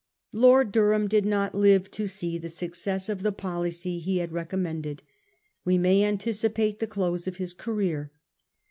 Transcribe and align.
Lord 0.31 0.71
Durham 0.71 1.07
did 1.07 1.27
not 1.27 1.53
live 1.53 1.91
to 1.91 2.07
see 2.07 2.39
the 2.39 2.49
success 2.49 3.07
of 3.07 3.21
the 3.21 3.31
policy 3.31 3.99
he 3.99 4.17
had 4.17 4.31
recommended. 4.31 5.03
We 5.63 5.77
may 5.77 6.03
anticipate 6.03 6.79
the 6.79 6.87
close 6.87 7.27
of 7.27 7.37
his 7.37 7.53
career. 7.53 8.11